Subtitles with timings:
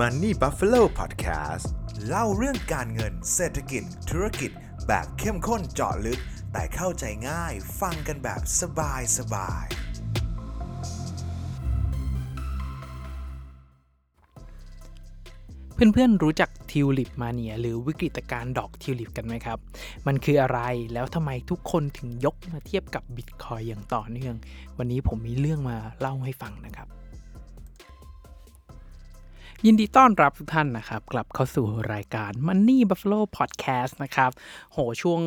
[0.00, 1.66] Money Buffalo Podcast
[2.06, 4.50] เล่าเรื่องการเงินเศรษฐกิจ ธุรกิจ
[4.86, 6.20] แบบเข้มข้นเจาะลึก
[6.52, 9.66] แต่เข้าใจง่ายฟังกันแบบสบายสบาย
[15.74, 19.58] เพื่อนๆรู้จักทิวลิปมาเนียหรือวิกฤตการณ์ดอกทิวลิปกันไหมครับ
[20.06, 20.60] มันคืออะไร
[20.92, 24.34] แล้วทำไมทุกคนถึงยกมาเทียบกับบิตคอยอย่างต่อเนื่อง
[24.78, 26.97] วันนี้ผมมีเรื่องมาเล่าให้ฟังนะครับ
[29.66, 34.30] ยินดีต้อนรับทุกท่านนะครับ กลับเข้าสู่รายการ Money Buffalo Podcast นะครับ
[34.72, 35.20] โหช่วง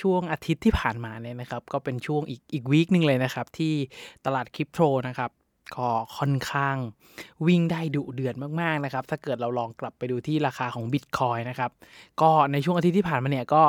[0.00, 3.74] ช่วงอาทิตย์ที่ผ่านมาเนี่ยนะครับ ก็เป็นช่วงอีกอีกวีคนึงเลยนะครับ ที่
[4.26, 5.30] ตลาดคริปโตนะครับ
[5.76, 6.76] ก็ค่อนข้าง
[7.46, 11.70] วิ่งได้ดุเดือดมากๆนะครับ ถ้าเกิดเราลองกลับไปดูที่ราคาของบิตคอยนะครับ
[12.20, 13.62] ก็ในช่วงอาทิตย์ที่ผ่านมาเนี่ยก็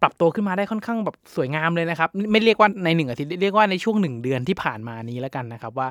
[0.00, 5.88] ปรับตัวขึ้นมาได้ค่อนข้างแบบสวยงามเลยนะครับ ไม่เรียกว่าในหนึ่งอาทิตย์เรียกว่าในช่วงหนึ่งเดือนที่ผ่านมานี้แล้วกันนะครับ ว่า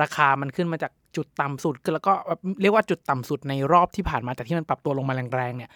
[0.00, 2.12] ราคามันขึ้นมาจาก จุดต่ำสุดแล้วก็
[2.62, 5.70] เรียกว่าจุดต่ำสุดในรอบที่ผ่านมาจากที่มันปรับตัวลงมาแรงๆเนี่ย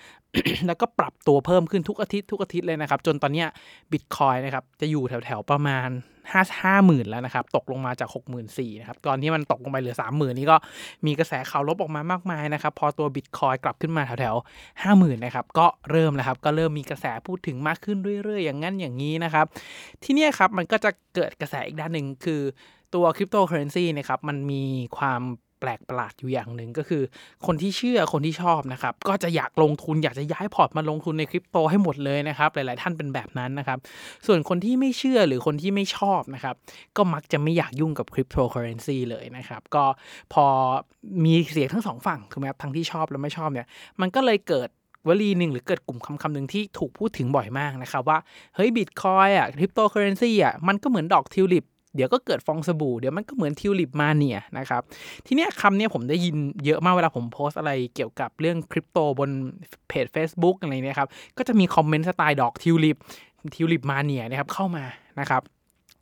[0.66, 3.44] แล้วก็ปรับตัวเพิ่มขึ้นทุกอาทิตย์ทุกอาทิตย์เลยนะครับ จนตอนนี้
[3.92, 5.88] บิตคอยนะครับจะอยู่แถวๆประมาณ
[6.32, 10.56] ห้าห้าหมื่นแล้วนะครับ ตกลงมาจากหกหมื่นสี่นะครับ ตอนที่มันตกลงไปเหลือสามหมื่นนี่ก็
[11.06, 19.46] มีกระแสข่าวลบออกมามากมายนะครับ พอตัวบิตคอยกลับขึ้นมาแถวๆห้าหมื่นนะครับ ก็เริ่มแล้วครับ ก็เริ่มมีกระแสพูดถึงมากขึ้นเรื่อยๆ อย่างนั้นอย่างนี้นะครับ
[20.04, 22.40] ทีเนี้ยครับมันก็จะเกิดกระแสอีกด้านหนึ่งคือ
[22.94, 24.62] ตัวคริปโตเคอเรนซีนะครับมันมี
[24.98, 25.22] ความ
[25.60, 27.02] แปลกประหลาดอยู่อย่างหนึ่งก็คือ
[27.46, 33.78] คนที่เชื่อคนที่ชอบนะครับก็จะอยากลงทุนอยากจะย้ายพอร์ตมาลงทุนในคริปโตให้หมดเลยนะครับหลาย ๆ ท่านเป็นแบบนั้นนะครับ
[34.26, 36.54] ส่วนคนที่ไม่เชื่อหรือคนที่ไม่ชอบนะครับ
[36.96, 39.84] ก็มักจะไม่อยากยุ่งกับคริปโตเคอเรนซีเลยนะครับก็
[40.32, 40.46] พอ
[41.24, 43.66] มีเสียงทั้งสองฝั่งถูกไหมครับทั้งที่ชอบและไม่ชอบเนี่ย
[44.00, 44.68] มันก็เลยเกิด
[45.08, 48.18] วลีหนึ่งหรือเกิดกลุ่มคำคำหนึ่งที่ถูกพูดถึงบ่อยมากนะครับว่า
[48.54, 54.82] เฮ้ยบิตคอยน์อะคริปโตเคอเรนซีอะมันก็เหมือนดอกทิวลิป เดี๋ยวก็เกิดฟองสบู่เดี๋ยวมันก็เหมือน tulip mania นะครับ
[55.26, 59.30] ทีเนี้ยคำเนี้ยผมได้ยินเยอะมากเวลาผมโพสต์อะไรเกี่ยวกับเรื่องคริปโตบน
[59.88, 62.96] เพจ Facebook อะไรเนี่ยครับก็จะมีคอมเมนต์สไตล์ดอกทิวลิป
[63.54, 64.84] tulip mania นะครับเข้ามา
[65.20, 65.42] นะครับ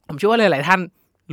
[0.08, 0.80] ผมเชื่อว่าหลายๆท่าน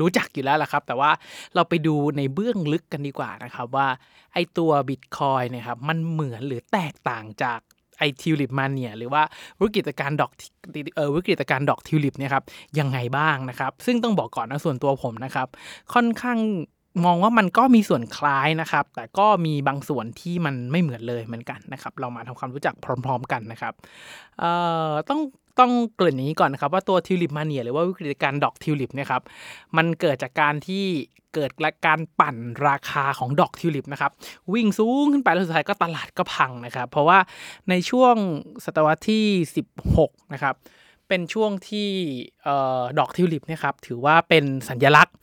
[0.01, 1.11] รู้จักอยู่แล้วล่ะครับ แต่ว่า
[1.55, 3.87] เราไปดูในเบื้องลึกกันดีกว่านะครับว่า
[4.33, 7.59] ไอตัวบิตคอยนะครับมันเหมือนหรือแตกต่างจาก
[7.99, 9.21] ไอทิวลิปมาเนี่ยหรือว่า
[9.61, 10.31] วิกฤตการณ์ดอก
[10.95, 12.43] เออวิกฤตการณ์ดอกทิวลิปเนี่ยครับ
[12.79, 15.47] ยังไงบ้างนะครับ ซึ่งต้องบอกก่อนนะส่วนตัวผมนะครับ
[15.93, 16.39] ค่อนข้าง
[17.05, 23.73] มองว่ามันก็มีส่วนคล้ายนะครับ แต่ก็มีบางส่วนที่มันไม่เหมือนเลยเหมือนกันนะครับ เรามาทำความรู้จักพร้อม ๆ กันนะครับ
[24.39, 24.51] เอ่
[24.89, 25.21] อต้อง
[25.59, 29.21] ต้องเกริ่นอย่างนี้ก่อนนะครับว่าตัวทิวลิปมาเนียหรือว่าวิกฤตการณ์ดอกทิวลิปเนี่ยครับ
[29.77, 30.85] มันเกิดจากการที่
[31.35, 31.51] เกิด
[31.85, 32.35] การปั่น
[32.67, 34.11] ราคาของดอกทิวลิปนะครับ
[34.53, 37.19] วิ่งสูงขึ้นไปแล้วสุดท้ายก็ตลาดก็พังนะครับ เพราะว่า
[37.69, 38.15] ในช่วง
[38.65, 39.25] ศตวรรษที่
[39.79, 40.55] 16 นะครับ
[41.07, 41.89] เป็นช่วงที่
[42.99, 45.17] ดอกทิวลิปเนี่ยครับถือว่าเป็นสัญลักษณ์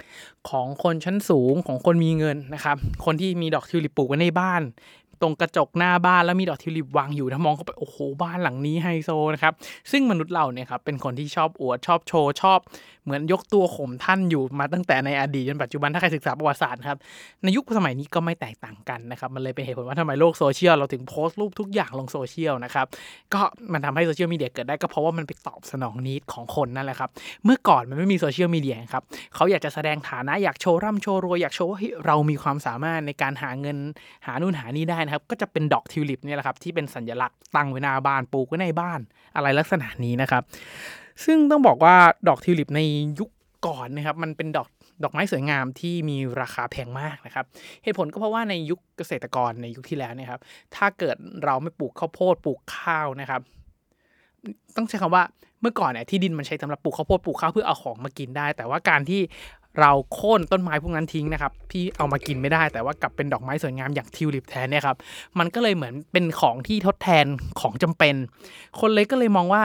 [0.50, 4.62] ของคนชั้นสูงของคนมีเงินนะครับ คนที่มีดอกทิวลิปปลูกไว้ในบ้าน
[5.20, 9.52] ตรงกระจกหน้าบ้านแล้วมีดอกทิวลิปวางอยู่ถ้ามองเข้าไปโอ้โหบ้านหลังนี้ไฮโซนะครับ
[9.90, 12.58] ซึ่งมนุษย์เราเนี่ยครับเป็นคนที่ชอบอวดชอบโชว์ชอบ
[13.06, 16.98] เหมือนยกตัวข่มท่านอยู่มาตั้งแต่ในอดีตจนปัจจุบันถ้าใครศึกษาประวัติศาสตร์ครับ
[17.42, 22.86] ในยุคสมัยนี้ก็ไม่แตกต่างกันนะครับมันเลยเป็นเหตุผลว่าทำไมโลกโซเชียลเราถึงโพสต์รูปทุกอย่างลงโซเชียลนะครับ
[23.34, 23.40] ก็
[23.72, 27.10] มันทำให้โซเชียลมีเดียเกิดได้ก็เพราะว่ามันไปตอบสนอง need ของคนนั่นแหละครับ
[27.44, 29.02] เมื่อก่อนมันไม่มีโซเชียลมีเดียครับ
[29.34, 33.76] เขาอยากจะแสดงฐานะอยากโชว์ร่ำโชว์รวยอยากโชว์ว่าเรามีความสามารถในการหาเงิน
[34.26, 39.00] หานู่นหานี่ได้นะครับก็จะเป็นดอกทิวลิปเนี่ยแหละครับที่เป็นสัญลักษณ์ตั้งไว้หน้าบ้านปลูกไว้ในบ้าน
[39.36, 40.42] อะไรลักษณะนี้นะครับ
[41.24, 41.96] ซึ่งต้องบอกว่า
[42.28, 42.80] ดอกทิวลิปใน
[43.18, 43.30] ยุค
[43.66, 44.68] ก่อนนะครับ มันเป็นดอก
[45.02, 47.44] ดอกไม้สวยงามที่มีราคาแพงมากนะครับ
[47.82, 50.40] เหตุผลก็เพราะว่าในยุคเกษตรกรในยุคที่แล้วนี่ยครับ
[50.76, 53.40] ถ้าเกิดเราไม่ปลูกข้าวโพดปลูกข้าวนะครับ
[54.76, 55.24] ต้องใช้คำว่า
[55.60, 59.20] เมื่อก่อนเนี่ยที่ดินมันใช้สำหรับปลูกข้าวโพดปลูกข้าวเพื่อเอาของมากินได้ แต่ว่าการที่
[59.80, 64.96] เราโค่นต้นไม้พวกนั้นทิ้งนะครับพี่เอามากินไม่ได้ แต่ว่ากลับเป็นดอกไม้สวยงามอย่างทิวลิปแทนเนี่ยครับ
[65.38, 67.26] มันก็เลยเหมือนเป็นของที่ทดแทน
[67.60, 68.14] ของจำเป็น
[68.80, 69.62] คนเลยก็เลยมองว่า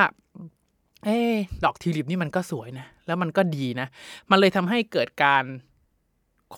[1.05, 1.17] เอ๊
[1.65, 3.87] ดอกทิวลิปนี่มันก็สวยนะ แล้วมันก็ดีนะ
[4.29, 5.45] มันเลยทำให้เกิดการ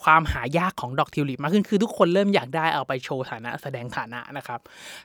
[0.03, 4.59] ความหายากของดอกทิวลิปมากขึ้นคือทุกคนเริ่มอยากได้เอาไปโชว์ฐานะแสดงฐานะนะครับ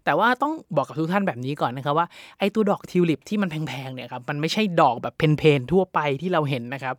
[0.05, 2.07] แต่ว่าต้องบอกกับทุกท่านแบบนี้ก่อนนะครับว่า
[2.39, 6.95] ไอ้ตัวดอกทิวลิปที่มันแพงๆเนี่ยครับมันไม่ใช่ดอกแบบเพนๆทั่วไปที่เราเห็นนะครับ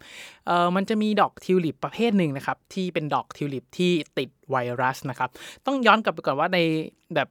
[0.48, 5.30] เออมันจะมีดอกทิวลิปประเภทหนึ่งนะครับที่เป็นดอกทิวลิปที่ติดไวรัสนะครับ
[5.66, 6.60] ต้องย้อนกลับไปก่อนว่าใน
[7.16, 7.28] แบบ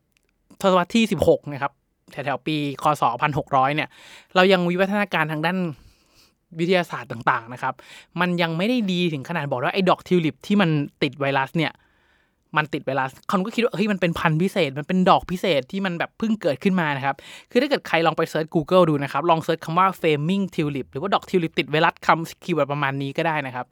[0.60, 1.72] ทศวรรษที่ 16 นะครับ
[2.12, 3.02] แถวๆปีคศ
[3.38, 3.88] 1600เนี่ย
[4.34, 5.58] เรายังวิวัฒนาการทางด้าน
[6.58, 7.74] วิทยาศาสตร์ต่างๆนะครับ
[8.20, 10.70] มันยังไม่ได้ดีถึงขนาดบอกว่าไอ้ดอกทิวลิปที่มัน
[11.02, 11.72] ติดไวรัสเนี่ย
[12.56, 17.16] มันติดไวรัสคนก็คิดว่าเฮ้ยมันเป็นพันธุ์พิเศษ มันเป็นดอกพิเศษที่มันแบบเพิ่งเกิดขึ้นมานะครับ
[17.50, 23.66] คือถ้าเกิดใครลองไปเซิร์ช Google ดูนะครับ ลอง search คำว่า flaming tulip หรือว่าดอกทิวลิปติดไวรัสคำ keyword ประมาณนี้ก็ได้นะครับ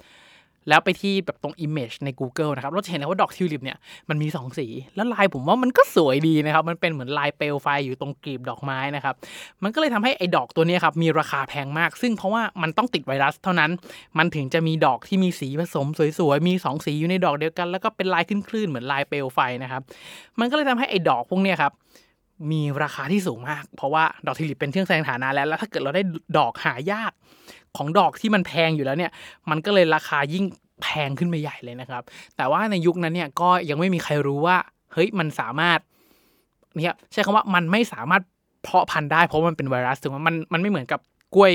[0.68, 3.78] แล้วไปที่แบบตรง Image ใน Google นะครับเราจะเห็นเลยว่าดอกทิวลิปเนี่ย
[4.08, 9.14] มันมี 2 สี แล้วลายผมว่ามันก็สวยดีนะครับ มันเป็นเหมือนลายเปลวไฟอยู่ตรงกลีบดอกไม้นะครับ
[9.62, 13.70] มันก็เลยทำให้ไอ้ดอกตัวนี้ครับมีราคาแพงมาก ซึ่งเพราะว่ามันต้องติดไวรัสเท่านั้น
[14.18, 15.86] มันถึงจะมีดอกที่มีสีผสม
[16.18, 19.82] สวยๆ มี 2 สีอยู่ในดอกเดียวกัน แล้วก็เป็นลายคลื่นๆเหมือนลายเปลวไฟนะครับ
[20.40, 21.74] มันก็เลยทำให้ไอ้ดอกพวกนี้ครับ
[22.50, 26.02] มีราคาที่สูงมาก เพราะว่าดอกทิวลิปเป็นเครื่องแสดงฐานะแล้วแล้วถ้าเกิดเราได้
[26.38, 27.12] ดอกหายาก
[27.76, 29.12] ของดอกที่มันแพงอยู่แล้วเนี่ย
[29.50, 30.44] มันก็เลยราคายิ่ง
[30.82, 32.02] แพงขึ้นไปใหญ่เลยนะครับ
[32.36, 34.56] แต่ว่าในยุคนั้นเนี่ยก็ยังไม่มีใครรู้ว่า
[34.92, 35.78] เฮ้ยมันสามารถ
[36.82, 38.22] เนี่ยใช้คำว่ามันไม่สามารถ
[38.62, 41.00] เพาะพันธุ์ได้เพราะมันเป็นไวรัสถึงว่ามันมันไม่เหมือนกับ
[41.34, 41.52] กล้วย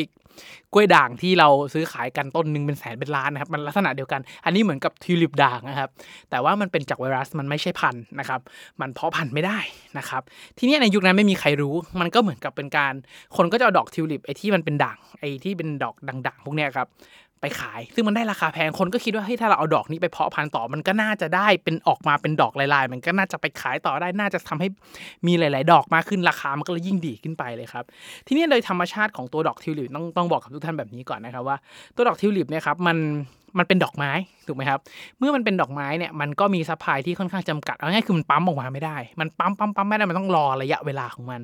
[0.74, 5.90] กล้วยด่างที่เราซื้อขายกันต้นหนึ่งเป็นแสนเป็นล้านนะครับมันลักษณะเดียวกัน อันนี้เหมือนกับทิวลิปด่างนะครับ
[6.30, 8.40] แต่ว่ามันเป็นจากไวรัสมันไม่ใช่พันธุ์นะครับ
[8.82, 9.60] มันเพาะพันธุ์ไม่ได้
[9.98, 10.22] นะครับ
[10.58, 12.94] ทีนี้ในยุคนั้นไม่มีใครรู้ มันก็เหมือนกับเป็นการ
[13.38, 16.88] คนก็จะเอาดอกทิวลิปไอ้ที่มันเป็นด่างไอ้ที่เป็นดอกด่างๆพวกเนี้ยครับ
[17.42, 24.68] ไปขาย ซึ่งมันได้ราคาแพงคนก็คิดว่าเฮ้ยถ้าเราเอาดอกนี้ไปเพาะพันธุ์ต่อมันก็น่าจะได้เป็นออกมาเป็นดอกลายๆ มันก็น่าจะไปขายต่อได้น่าจะทำให้
[25.28, 27.84] มีหลาย ๆ ดอกมากขึ้นราคามันก็เลยยิ่งดีขึ้นไปเลยครับ
[28.28, 31.58] ทีนี้โดยธรรมชาติของตัวดอกทิวลิปต้องต้องบอกกับทุกท่านแบบนี้ก่อนนะครับว่า
[31.96, 32.98] ตัวดอกทิวลิปเนี่ยครับมัน
[33.58, 34.12] มันเป็นดอกไม้
[34.48, 34.80] ถูกไหมครับ
[35.18, 41.42] เมื่อมันเป็นดอกไม้เนี่ยมันก็มี supply ที่ค่อนข้างจำกัดเอาง่ายคือมันปั๊มออกมาไม่ได้ มันปั๊มปั๊มปั๊มไม่ได้มันต้องรอระยะเวลาของมัน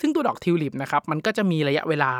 [0.00, 2.12] ซึ่งตัวดอกทิวลิปนะครับมันก็จะมีระยะเวลา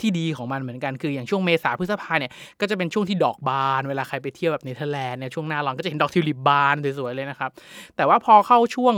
[0.00, 7.50] ที่ดีของมันเหมือนกันคืออย่างช่วงเมษาพฤษภาเนี่ยก็จะเป็นช่วงที่ดอกบานเวลาใครไปเที่ยวแบบเนเธอร์แลนด์เนี่ยช่วงหน้าร้อนก็จะเห็นดอกทิวลิปบานสวยๆเลยนะครับ
[7.96, 8.94] แต่ว่าพอเข้าช่วง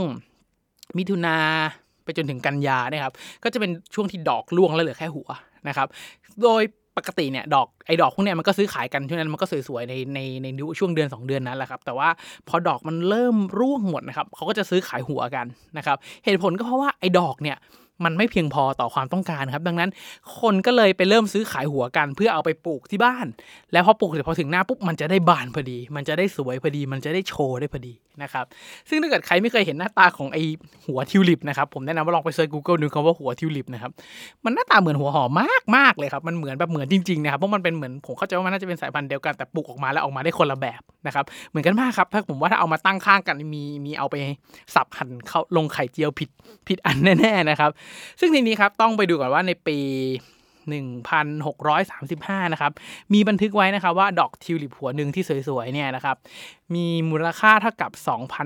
[0.97, 1.37] มิถุนา
[2.03, 3.13] ไปจนถึงกันยาเนี่ยครับ
[3.43, 5.29] ก็จะเป็นช่วงที่ดอกร่วงแล้วเหลือแค่หัว
[5.67, 5.87] นะครับ
[6.43, 6.63] โดย
[6.97, 10.47] ปกติเนี่ยดอกไอ้ดอกพวกเนี้ยมันก็ซื้อขายกันช่วงนั้นมันก็สวยๆในในใน
[10.79, 12.09] ช่วงเดือน 2 เดือนนั้นแหละครับ แต่ว่า
[12.47, 15.45] พอดอกมันเริ่มร่วงหมดนะครับเขาก็จะซื้อขายหัวกัน
[15.77, 17.57] นะครับ เหตุผลก็เพราะว่าไอ้ดอกเนี่ย
[18.05, 19.89] มันไม่เพียงพอต่อความต้องการครับ ดังนั้น
[20.39, 23.25] คนก็เลยไปเริ่มซื้อขายหัวกัน เพื่อเอาไปปลูกที่บ้าน
[23.73, 27.93] แล้วพอปลูกเสร็จพอถึงหน้าปุ๊บมันจะได้บานพอดี มันจะได้สวยพอดี มันจะได้โชว์ได้พอดี
[28.23, 28.45] นะครับ
[28.89, 30.37] ซึ่งถ้าเกิดใครไม่เคยเห็นหน้าตาของไอ
[30.85, 33.91] หัวทิวลิปนะครับ ผมแนะนำว่าลองไปเซิร์ช Google ดูคำว่าหัวทิวลิปนะครับ
[34.45, 44.15] มันหน้าตาเหมือนหัวหอมมากมากเลยครับ มันเหมือนแบบเหมือนจริงๆนะครับ เพราะมันเป็นเหมือนผมเข้าใจว่ามันน่าจะเป็นสายพันธุ์เดียวกันแต่ปลูกออกมาแล้วออกมาได้คนละแบบนะครับ เหมือนกันมากครับ ถ้าผมว่าถ้าเอามาตั้งข้างกันมีมีเอาไป
[44.75, 46.29] สับหั่นเข้าลงไข่เจียวผิด
[46.67, 47.71] ผิดอันแน่ๆนะครับ
[48.19, 49.77] ซึ่งทีนี้ครับต้องไปดูก่อนว่าในปี
[50.61, 52.71] 1635 นะครับ
[53.13, 56.17] มีบันทึกไว้นะครับว่าดอกทิวลิปหัวหนึ่งที่สวยๆ เนี่ยนะครับ
[56.75, 57.91] มีมูลค่าเท่ากับ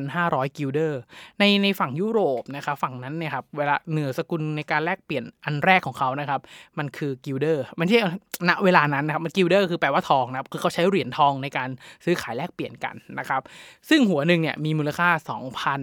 [0.02, 1.02] 2,500 กิลเดอร์
[1.40, 6.40] ในในฝั่งยุโรปนะครับฝั่งนั้นเนี่ยครับเวลาเนี่ยสกุลในการแลกเปลี่ยนอันแรกของเขานะครับ
[6.78, 8.00] มันคือกิลเดอร์ มันใช่
[8.50, 11.70] ณเวลานั้นนะครับ มันกิลเดอร์คือแปลว่าทองนะครับ คือเขาใช้เหรียญทองในการ
[12.06, 13.42] ซื้อขายแลกเปลี่ยนกันนะครับ
[13.90, 15.10] ซึ่งหัวหนึ่งเนี่ยมีมูลค่า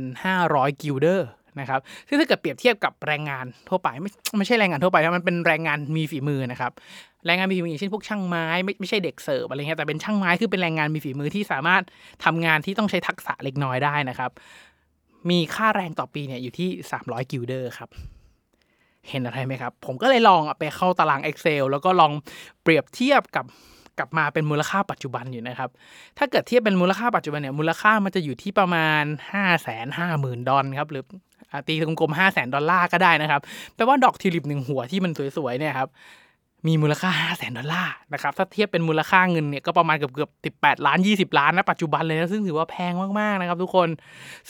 [0.04, 1.28] 2,500 กิลเดอร์
[1.60, 6.72] นะครับซึ่งถ้าเกิดเปรียบเทียบกับแรงงานทั่วไปไม่ไม่ใช่แรงงานทั่วไปนะมันเป็นแรงงานมีฝีมือนะครับ
[7.26, 11.82] แรงงานมีฝีมืออย่างเช่นพวกช่างไม้ไม่ไม่ใช่เด็กเสิร์ฟอะไรเงี้ยแต่เป็นช่างไม้คือเป็นแรงงานมีฝีมือที่สามารถ
[12.24, 14.30] ทำงานที่ต้องใช้ทักษะเล็กน้อยได้นะครับ
[15.30, 16.68] มีค่าแรงต่อปีเนี่ยอยู่ที่
[17.00, 17.90] 300 กิลเดอร์ครับ
[19.08, 22.12] เห็นอะไรไหมครับ ผมก็เลยลองไปเข้าตาราง Excel แล้วก็ลอง
[22.62, 23.44] เปรียบเทียบกับ
[23.98, 25.70] กลับมาเป็นมูลค่าปัจจุบันอยู่นะครับ
[26.18, 31.04] ถ้าเกิดเทียบเป็นมูลค่าปัจจุบันเนี่ยมูลค่ามันจะอยู่ที่ประมาณ 5 5 0 0 0 0 ดอลครับหรือ
[31.68, 33.40] ตีกลมๆห้าแสนดอลลาร์ก็ได้นะครับ
[33.74, 35.90] แปลว่าดอกทิวลิปหนึ่งหัวที่มันสวยๆเนี่ยครับ
[36.68, 43.88] มีมูลค่า5 0 0แสนดอลลาร์นะครับถ้าเทียบเป็นมูลค่าเงินเนี่ยก็ประมาณเกือบเกือบสิบแปดล้านยี่สิบล้านนะปัจจุบันเลยนะซึ่งถือว่าแพงมากๆนะครับทุกคน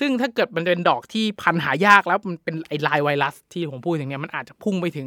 [0.00, 5.06] ซึ่งถ้าเกิดมันเป็นดอกที่พันธุ์หายากแล้วมันเป็นไอ้ลายไวรัสที่ผมพูดอย่างเนี้ยมันอาจจะพุ่งไปถึง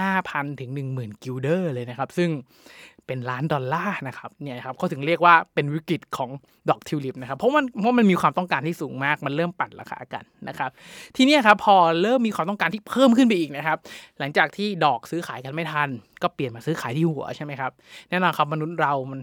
[0.00, 2.28] 5,000 ถึง 10,000 กิลเดอร์เลยนะครับ ซึ่ง
[3.06, 6.30] เป็นล้านดอลลาร์นะครับเนี่ยครับเขาถึงเรียกว่าเป็นวิกฤตของ
[6.70, 10.70] ดอกทิวลิปนะครับเพราะมันเพราะมันมีความต้องการที่สูงมากมันเริ่มปั่นราคากันนะครับ
[11.16, 13.78] ทีนี้ครับพอเริ่มมีความต้องการที่เพิ่มขึ้นไปอีกนะครับ
[14.18, 15.88] หลังจากที่ดอกซื้อขายกันไม่ทัน
[16.22, 17.72] ก็เปลี่ยนมาซื้อขายที่หัวใช่ไหมครับ
[18.10, 19.20] แน่นอนครับมนุษย์เรามัน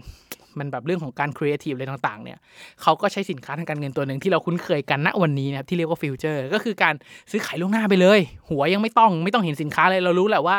[0.58, 2.38] มันแบบเรื่องของการครีเอทีฟอะไรต่างๆ เนี่ย
[2.82, 6.94] เขาก็ใช้สินค้าทางการเงินตัวหนึ่งที่เราคุ้นเคยกันณวันนี้นะครับที่เรียกว่า future ก็คือการ
[7.30, 8.20] ซื้อขายล่วงหน้าไปเลย
[8.50, 10.56] หัวยังไม่ต้องไม่ต้องเห็นสินค้าเลยเรารู้แหละว่า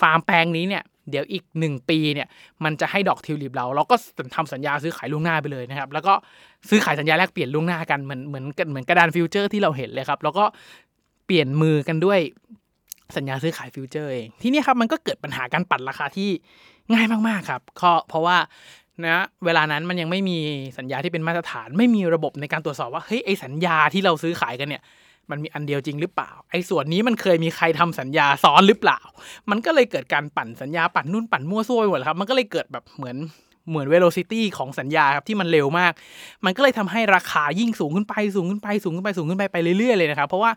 [0.00, 2.28] ฟาร์มแปลงนี้เนี่ย เดี๋ยวอีกหนึ่งปีเนี่ย
[2.64, 3.96] มันจะให้ดอกทิวลิปเรา เราก็
[4.36, 6.14] ทำสัญญาซื้อขายล่วงหน้าไปเลยนะครับ แล้วก็
[6.68, 10.44] ซื้อขายสัญญาแลกเปลี่ยนล่วงหน้ากันเหมือนเหมือนเหมือนกระดาน future ที่เราเห็นเลยครับ แล้วก็
[11.26, 12.18] เปลี่ยนมือกันด้วย
[13.16, 16.30] สัญญาซื้อขายฟิวเจอร์เองที่นี่ครับมันก็เกิดปัญหาการปั่นราคาที่
[16.92, 17.62] ง่ายมากๆครับ
[18.08, 18.36] เพราะว่า
[19.04, 20.38] นะเวลานั้นมันยังไม่มี
[20.78, 24.82] สัญญาที่เป็นมาตรฐาน ไม่มีระบบในการตรวจสอบว่าเฮ้ยไอสัญญาที่เราซื้อขายกันเนี่ย
[25.30, 29.00] มันมีอันเดียวจริงหรือเปล่า ไอ้ส่วนนี้มันเคยมีใครทำสัญญาซ้อนหรือเปล่า
[29.50, 33.18] มันก็เลยเกิดการปั่นสัญญาปั่นนู่นปั่นมั่วซั่วไปหมดครับ มันก็เลยเกิดแบบเหมือน
[33.68, 35.92] เหมือน velocity ของสัญญาครับที่มันเร็วมาก
[36.44, 40.50] มันก็เลยทำให้ราคายิ่งสูงขึ้นไปสูงขึ้นไปสูงขึ้นไปสูงขึ้นไปไปเรื่อยๆเลยนะครับเพราะว่า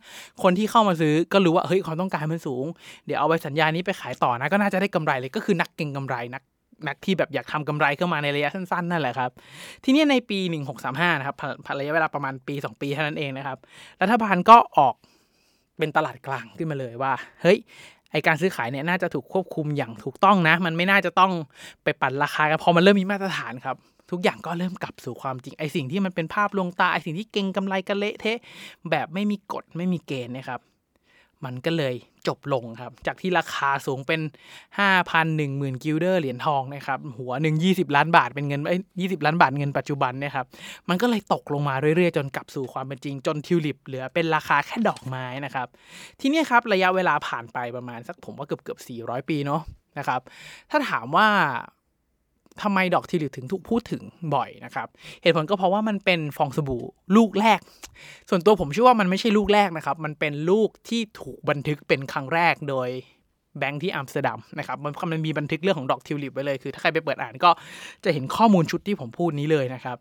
[0.44, 2.66] คนที่เข้ามาซื้อก็รู้ว่าเฮ้ยความต้องการมันสูง
[3.06, 6.42] เดี๋ยวเอาไปสัญญานี้ไปขายต่อนะก็น่าจะได้กำไรเลยก็คือนักเก็งกำไรนัก
[6.88, 9.32] นักที่แบบอยากทำกำไรเข้ามาในระยะสั้นๆนั่นแหละครับ
[9.84, 10.40] ทีนี้ในปี
[10.80, 13.58] 1635นะครับผ่านระยะเวลาประมาณปี 2 ปีเท่านั้นเองนะครับ
[14.02, 14.96] รัฐบาลก็ออก
[15.78, 17.58] เป็นตลาดกลางขึ้นมาเลยว่า เฮ้ย
[18.12, 21.32] ไอการซื้อขายเนี่ยน่าจะถูกควบคุมอย่างถูกต้องนะ มันไม่น่าจะต้อง
[21.84, 23.78] ไปปั่นราคากันพอมันเริ่มมีมาตรฐานครับ
[24.12, 28.38] ทุกอย่างก็เริ่มกลับสู่ความจริงไอสิ่งที่มันเป็นภาพลวงตาไอสิ่งที่เก่งกำไรกันเละเทะ
[28.90, 30.60] แบบไม่มีกฎไม่มีเกณฑ์นะครับ
[31.46, 31.96] มันก็เลย
[32.28, 34.22] จบลงครับ จากที่ราคาสูงเป็น
[34.98, 40.46] 5,10,000 กิลเดอร์เหรียญทองนะครับ หัวหนึ่ง20 ล้านบาทเป็นเงินไอ้20 ล้านบาทเงินปัจจุบันเนี่ยครับ
[40.90, 45.68] มันก็เลยตกลงมาเรื่อยๆ จนกลับสู่ความเป็นจริง จนทิวลิปเหลือเป็นราคาแค่ดอกไม้นะครับ
[46.20, 49.62] ทีนี้ครับระยะเวลาผ่านไปประมาณสักผมว่าเกือบเกือบ400 ปีเนาะ
[49.98, 50.22] นะครับ
[50.70, 51.28] ถ้าถามว่า
[52.64, 54.02] ทำไมดอกทิวลิปถึงถูกพูดถึง
[54.36, 54.88] บ่อยนะครับ
[55.22, 56.84] เหตุผลก็เพราะว่ามันเป็นฟองสบู่
[57.16, 57.60] ลูกแรก
[58.30, 62.90] ส่วนตัวผมเชื่อว่ามันไม่ใช่ลูกแรกนะครับ มันเป็นลูกที่ถูกบันทึกเป็นครั้งแรกโดย
[63.60, 67.50] แบงค์ที่อัมสเตอร์ดัมนะครับมันมันมีบันทึกเรื่องของดอกทิวลิปไว้เลยคือถ้าใครไปเปิดอ่านก็
[68.04, 69.98] จะเห็นข้อมูลชุดที่ผมพูดนี้เลยนะครับ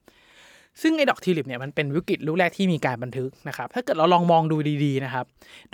[0.83, 5.25] ซึ่งไอ้ดอกทิวลิปเนี่ยมันเป็นวิกฤตลูกแรกที่มีการบันทึกนะครับถ้าเกิดเราลองมองดูดีๆนะครับ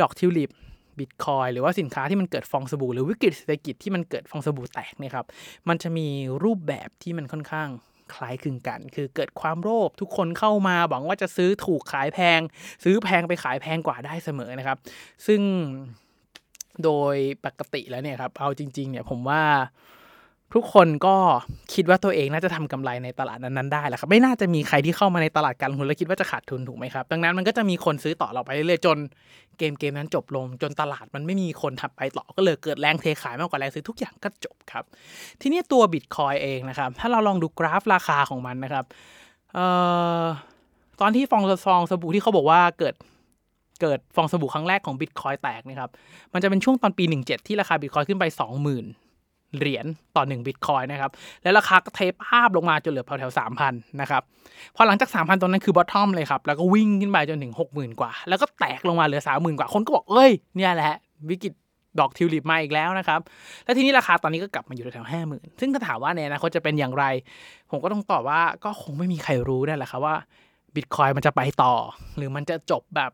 [0.00, 0.50] ดอกทิวลิป
[0.98, 5.26] บิตคอยน์หรือว่าสินค้าที่มันเกิดฟองสบู่หรือวิกฤตเศรษฐกิจที่มันเกิดฟองสบู่แตกเนี่ยครับ
[5.68, 6.08] มันจะมี
[6.44, 7.68] รูปแบบที่มันค่อนข้าง
[8.14, 12.40] คล้ายคลึงกัน คือเกิดความโลภทุกคนเข้ามาหวังว่าจะซื้อถูกขายแพง
[12.84, 14.78] ซื้อแพงไปขายแพงกว่าได้เสมอนะครับ
[15.26, 15.40] ซึ่ง
[16.84, 19.42] โดยปกติแล้วเนี่ยครับเอาจริงๆเนี่ยผมว่า
[20.54, 21.16] ทุกคนก็
[21.74, 28.98] คิดว่าตัวเองน่าจะทำกำไรในตลาดนั้นๆได้แหละครับไม่น่าจะมีใครที่เข้ามาในตลาดการลงทุนแล้วคิดว่าจะขาดทุนถูกไหมครับดังนั้นมันก็จะมีคนซื้อต่อเราไปเรื่อยๆจน
[29.58, 34.84] เกมเกมนั้นจบลง จนตลาดมันไม่มีคนทับไปต่อก็เลยเกิดแรงเทขายมากกว่าแรงซื้อทุกอย่างก็จบครับ
[35.40, 38.84] ทีนี้ตัวบิตคอยน์เองนะครับถ้าเราลองดูกราฟราคาของมันนะครับ
[39.54, 39.66] เอ่
[40.22, 40.24] อ
[41.00, 42.94] ตอนที่ฟองฟองสบู่ที่เขาบอกว่าเกิด
[43.80, 45.90] เกิดฟองสบู่ครั้งแรกของบิตคอยน์แตกนะครับ
[46.32, 49.03] มันจะเป็นช่วงตอนปี 17 ที่ราคาบิตคอยน์ขึ้นไป 20,000
[49.56, 51.10] เหรียญต่อ1บิตคอยน์นะครับ
[51.42, 54.22] แล้วราคาก็เทภาพลงมาจนเหลือแถวๆ3,000นะครับ
[54.76, 60.94] พอหลังจาก 3,000ตรงนั้นคือ bottom เลยครับ แล้วก็วิ่งขึ้นไปจนถึง 60,000 กว่า แล้วก็แตกลงมาเหลือ 30,000 กว่า คนก็บอกเอ้ย เนี่ยแหละ
[61.30, 61.52] วิกฤต
[62.00, 63.20] ดอกทิวลิปมาอีกแล้วนะครับ
[63.64, 67.04] แล้วทีนี้ราคาตอนนี้ก็กลับมาอยู่แถวๆ50,000ซึ่งถ้าถามว่าในอนาคตจะเป็นอย่างไร
[67.70, 70.16] ผมก็ต้องตอบว่าก็คงไม่มีใครรู้นั่นแหละครับว่า
[70.74, 71.74] บิตคอยน์มันจะไปต่อ
[72.16, 73.10] หรือมันจะจบแบบ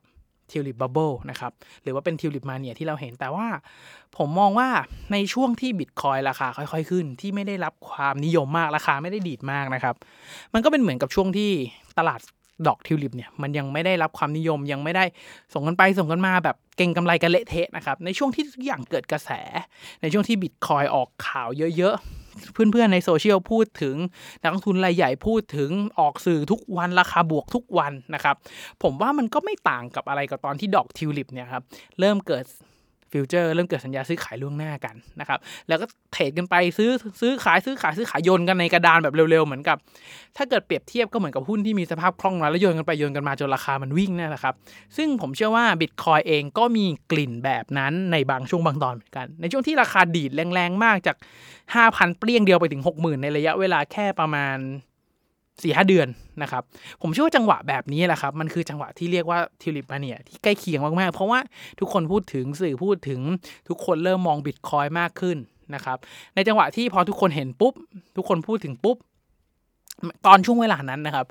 [0.52, 1.52] tulip bubble นะครับ
[1.82, 3.46] หรือว่าเป็น tulip mania ที่เราเห็นแต่ว่า
[4.16, 4.68] ผมมองว่า
[5.12, 9.94] ในช่วงที่บิตคอยน์ราคาค่อย ๆ ขึ้น ที่ไม่ได้รับความนิยมมากราคาไม่ได้ดีดมากนะครับ
[10.54, 11.50] มันก็เป็นเหมือนกับช่วงที่
[11.98, 12.20] ตลาด
[12.66, 15.04] ดอกทิวลิปเนี่ยมันยังไม่ได้รับความนิยมยังไม่ได้
[15.52, 19.30] ส่งกันไปส่งกันมาแบบเก็งกำไรกันเละเทะนะครับในช่วงที่ทุกอย่างเกิดกระแส
[20.02, 21.96] ในช่วงที่บิตคอยออกข่าวเยอะ
[22.52, 23.96] เพื่อนๆในโซเชียลพูดถึง
[24.42, 25.70] นักลงทุนรายใหญ่พูดถึง
[26.00, 28.36] ออกสื่อทุกวันราคาบวกทุกวันนะครับ
[28.82, 31.62] ผมว่ามันก็ไม่ต่างกับอะไรกับตอนที่ดอกทิวลิปเนี่ยครับ
[32.00, 32.44] เริ่มเกิด
[33.12, 35.38] future เริ่มเกิดสัญญาซื้อขายล่วงหน้ากันนะครับ
[35.68, 36.90] แล้วก็เทรดกันไปซื้อ
[37.20, 39.76] ซื้อขายซื้อขายซื้อขายโยนกันในกระดานแบบเร็วๆเหมือนกับ
[40.36, 44.54] ถ้าเกิดเปรียบเทียบก็เหมือนกับหุ้นที่มีสภาพคล่องแล้วโยนกันไปโยนกันมาจนราคามันวิ่งนั่นแหละครับ
[44.96, 51.16] ซึ่งผมเชื่อว่าบิตคอยเองก็มีกลิ่นแบบนั้นในบางช่วงบางตอนเหมือนกัน ในช่วงที่ราคาดีดแรงๆมากจาก
[51.68, 54.56] 5,000 เปรี้ยงเดียวไปถึง 60,000 ในระยะเวลาแค่ประมาณ
[55.62, 56.08] สี่ห้าเดือน
[56.42, 56.62] นะครับ
[57.02, 61.40] ผมเชื่อว่าจังหวะแบบนี้แหละครับ มันคือจังหวะที่เรียกว่าทิวลิปมาเนี่ยที่ใกล้เคียงมากๆ เพราะว่า
[61.80, 63.20] ทุกคนพูดถึงสื่อพูดถึง
[63.68, 65.36] ทุกคนเริ่มมองบิตคอยมากขึ้น
[65.74, 65.98] นะครับ
[66.34, 67.74] ในจังหวะที่พอทุกคนเห็นปุ๊บ
[68.16, 68.96] ทุกคนพูดถึงปุ๊บ
[70.26, 71.26] ตอนช่วงเวลานั้นนะครับ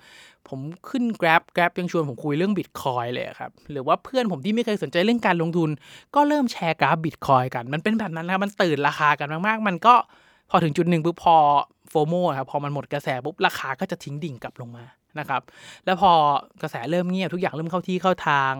[0.48, 0.60] ผม
[0.90, 5.70] ขึ้น Grab Grab ยังชวนผมคุยเรื่องบิตคอยเลยครับ หรือว่าเพื่อนผมที่ไม่เคยสนใจเรื่องการลงทุน
[6.16, 9.96] ก็เริ่มแชร์กราฟบิตคอยกัน มันเป็นแบบนั้นนะครับ มันตื่นราคากันมากๆ มันก็
[10.50, 11.38] พอถึงจุดหนึ่งปุ๊บพอ
[11.90, 14.86] โฟโมครับพอมันหมดกระแสปุ๊บราคาก็จะทิ้งดิ่งกลับลงมา
[15.20, 15.42] นะครับ
[15.86, 16.12] แล้วพอ
[16.62, 18.54] กระแสเริ่มเงียบทุกอย่างเริ่มเข้าที่เข้าทาง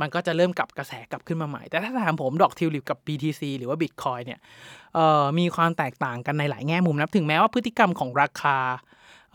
[0.00, 4.40] มันก็จะเริ่มกลับกระแสกลับขึ้นมาใหม่ แต่ถ้าถามผมดอกทิวลิปกับ BTC หรือว่า Bitcoin เนี่ย
[5.38, 8.56] มีความแตกต่างกันในหลายแง่มุมนะถึงแม้ว่าพฤติกรรมของราคา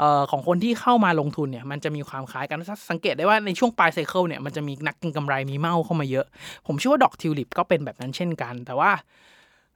[0.02, 2.58] ออของคนที่เข้ามาลงทุนเนี่ยมันจะมีความคล้ายกัน
[2.90, 6.26] สังเกตได้ว่าในช่วงปลายไซเคิลเนี่ยมันจะมีนักก็งกำไรมีเมาเข้ามาเยอะ
[6.68, 8.92] ผมเชื่อว่าดอกทิวลิปก็เป็นแบบนั้นเช่นกัน แต่ว่า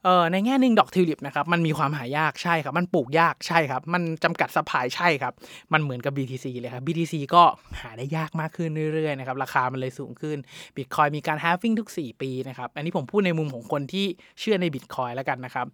[0.03, 5.34] เออในแง่หนึ่งดอกทิวลิปนะครับมันมีความหายากใช่ครับ มันปลูกยากใช่ครับ มันจำกัดสปายใช่ครับ
[5.74, 7.43] มันเหมือนกับ BTC เลยครับ BTC ก็
[7.81, 10.38] หาได้ยากมากขึ้นเรื่อยๆนะครับราคามันเลยสูงขึ้น
[10.75, 14.05] Bitcoin มีการ halving ทุก 4 ปีนะครับ อันนี้ผมพูดในมุมของคนที่
[14.39, 15.67] เชื่อใน Bitcoin แล้วกันนะครับ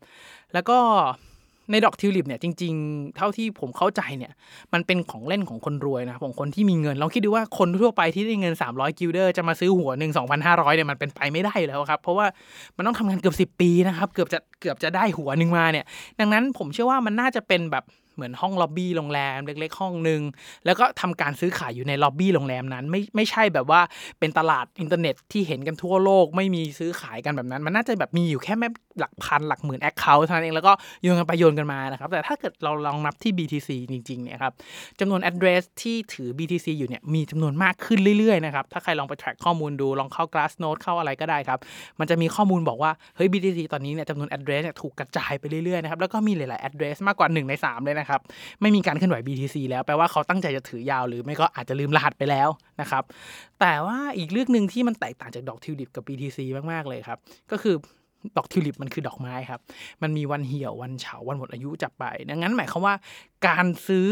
[0.54, 0.80] แล้วก็
[1.72, 4.32] ในดอกทิวลิปเนี่ยจริง ๆ เท่าที่ผมเข้าใจเนี่ย
[4.74, 10.12] มันเป็นของเล่นของคนรวยนะของคนที่มีเงินลองคิดดูว่าคนทั่วไปที่ได้เงิน 300 กิลเดอร์จะมาซื้อหัวหนึ่ง
[10.46, 12.28] 2,500เนี่ยมันเป็นไปไม่ได้แล้วครับ เพราะว่า
[12.78, 15.86] มันต้องทำงานเกือบ 10 ปีนะครับ เกือบจะเกือบจะได้หัวหนึ่งมาเนี่ย
[16.20, 17.84] ดังนั้นผมเชื่อว่ามันน่าจะเป็นแบบ
[18.18, 20.22] เหมือนห้องล็อบบี้โรงแรมเล็ก ๆ ห้องหนึ่ง
[20.66, 23.82] แล้วก็ทำการซื้อขายอยู่ในล็อบบี้โรงแรมนั้น ไม่ไม่ใช่แบบว่า
[24.20, 28.70] เป็นตลาดอินเทอร์เน็ตที่เห็นกันทั่วโลก ไม่มีซื้อขายกันแบบนั้น มันน่าจะแบบมีอยู่แค่แม่
[29.00, 34.54] หลักพันหลักหมื่น account เท่านั้นเองแล้วก็โยนกันไปโยนกันมานะครับแต่ถ้าเกิดเราลองนับที่ BTC จริงๆเนี่ยครับ
[35.00, 41.60] จำนวน address ที่ถือ BTC อยู่เนี่ยมีจำนวนมากขึ้นเรื่อยๆนะครับถ้าใครลองไป track ข้อมูลดูลองเข้า Glassnode เข้าอะไรก็ได้ครับ
[42.00, 48.22] มันจะมีข้อมูลบอกว่าเฮ้ย BTC ตอนนี้เนี่ยจำนวน address เนี่ยถูกกระจายไปเรื่อยๆนะครับแล้วก็มีหลายๆ address มากกว่า 1 ใน 3 เลยนะครับ
[48.62, 52.50] ไม่มีการเคลื่อนไหว BTC แล้วแปลว่าเขาตั้งใจจะถือยาวหรือไม่ก็อาจจะลืมรหัสไปแล้ว
[52.82, 53.04] นะครับ
[53.60, 56.40] แต่ว่าอีกเรื่องหนึ่งที่มันแตกต่างจากดอกทิวลิปกับ BTC
[56.72, 57.18] มากๆเลยครับ
[57.52, 57.76] ก็คือ
[58.38, 59.60] ดอกทิวลิปมันคือดอกไม้ครับ
[60.02, 62.96] มันมีวันเหี่ยววันเฉาวันหมดอายุจับไป ดังนั้นหมายความว่า
[63.48, 64.10] การซื้อ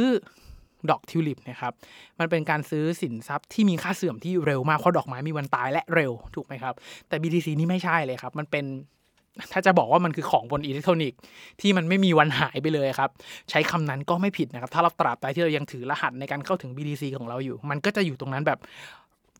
[0.91, 1.73] ดอกทิวลิปนะครับ
[2.19, 6.73] มันเป็นการซื้อสินทรัพย์ที่มีค่าเสื่อมที่เร็วมากเพราะดอกไม้มีวันตายและเร็วถูกไหมครับ
[7.07, 8.65] แต่ BTC นี่ไม่ใช่เลยครับ มันเป็น
[9.51, 11.19] ถ้าจะบอกว่ามันคือของบนอิเล็กทรอนิกส์
[11.61, 13.09] ที่มันไม่มีวันหายไปเลยครับ
[13.49, 18.59] ใช้คำนั้นก็ไม่ผิดนะครับ ถ้าเราตราบใดที่เรายังถือรหัสในการเข้าถึง BTC ของเราอยู่ มันก็จะอยู่ตรงนั้นแบบ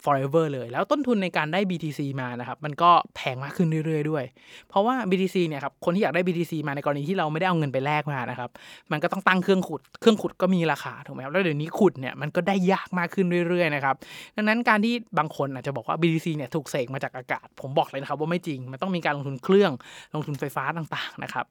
[0.05, 4.23] forever เลย แล้วต้นทุนในการได้ BTC มานะครับ มันก็แพงมากขึ้นเรื่อยๆด้วย
[4.69, 8.49] เพราะว่า BTC เนี่ยครับ คนที่อยากได้ BTC มาในกรณีที่เราไม่ได้เอาเงินไปแลกมานะครับ
[8.91, 13.95] มันก็ต้องตั้งเครื่องขุด เครื่องขุดก็มีราคาถูกไหมครับ แล้วเดี๋ยวนี้ขุดเนี่ยมันก็ได้ยากมากขึ้นเรื่อยๆนะครับ
[14.35, 19.71] ดังนั้นการที่บางคนอาจจะบอกว่า BTC เนี่ยถูกเสกมาจากอากาศ ผมบอกเลยนะครับว่าไม่จริง มันต้องมีการลงทุนเครื่อง
[20.13, 21.45] ลงทุนไฟฟ้าต่างๆนะครับ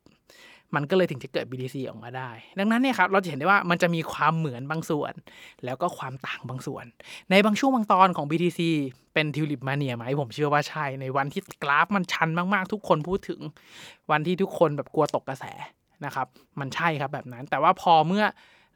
[0.75, 5.13] มันก็เลยถึงจะเกิด BTC ออกมาได้ ดังนั้นเนี่ยครับเราจะเห็นได้ว่ามันจะมีความเหมือนบางส่วน
[5.65, 6.85] แล้วก็ความต่างบางส่วน
[7.31, 8.61] ในบางช่วงบางตอนของ BTC
[9.15, 13.41] เป็นทิวลิปมาเนียไหมผมเชื่อว่าใช่ ในวันที่กราฟมันชันมากๆ ทุกคนพูดถึง
[14.11, 15.45] วันที่ทุกคนแบบกลัวตกกระแส
[16.05, 16.27] นะครับ
[16.61, 18.25] มันใช่ครับแบบนั้น แต่ว่าพอเมื่อ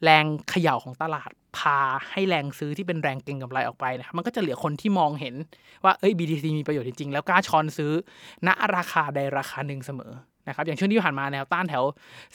[0.04, 1.78] แรงเขย่าของตลาดพา
[2.10, 5.34] ให้แรงซื้อที่เป็นแรงเก็งกำไรออกไปนะครับมันก็จะเหลือคนที่มองเห็น
[5.84, 7.92] ว่าเอ้ย BTC มีประโยชน์จริงๆแล้วกล้าช้อนซื้อ
[8.46, 10.12] ณราคาใดราคาหนึ่งเสมอ
[10.48, 11.84] นะครับอย่างช่วงที่ผ่านมาแนวต้านแถว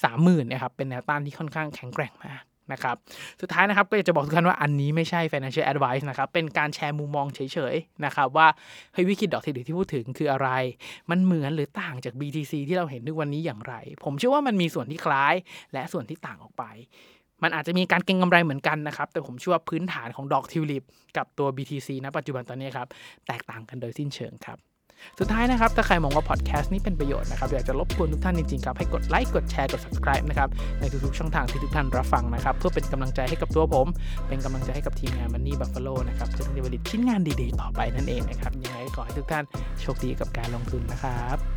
[0.02, 2.44] 30,000นะครับเป็นแนวต้านที่ค่อนข้างแข็งแกร่งมาก
[2.74, 2.96] นะครับ
[3.42, 7.40] สุดท้ายนะครับก็อยากจะบอกทุกท่านว่าอันนี้ไม่ใช่ financial advice นะครับเป็นการแชร์มุมมองเฉ
[7.74, 8.48] ยๆนะครับว่า
[8.94, 10.50] เฮ้ยวิกฤตดอกเทรดที่พูดถึงคืออะไร
[11.10, 15.34] มันเหมือนหรือต่างจาก BTC ที่เราเห็นทุกวันนี้อย่างไร ผมเชื่อว่ามันมีส่วนที่คล้าย
[15.74, 16.64] และส่วนที่ต่างออกไป
[17.44, 20.84] มันอาจจะมีการเก็งกำไรเหมือนกันนะครับ แต่ผมเชื่อว่าพื้นฐานของดอกทิวลิป
[21.18, 22.88] กับตัว BTC ณปัจจุบันตอนนี้ครับ
[23.28, 24.58] แตกต่างกันโดยสิ้นเชิงครับ
[25.20, 33.88] สุดท้ายนะครับ ถ้าใครมองว่าพอดแคสต์นี้เป็นประโยชน์นะครับอยากจะรบกวนทุกท่านจริงๆครับให้กดไลค์กดแชร์กด subscribe นะครับในทุกๆช่องทางที่ทุกท่านรับฟังนะครับเพื่อเป็นกำลังใจให้กับตัวผม
[34.28, 39.44] เป็นกำลังใจให้กับทีมงานมันนี่บัฟฟาโลนะครับเพื่อที่จะผลิตชิ้นงานดีๆ ต่อไปนั่นเองนะครับยังไงขอให้ทุกท่าน
[39.82, 41.53] โชคดีกับการลงทุนนะครับ